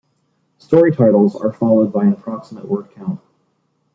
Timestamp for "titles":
0.95-1.35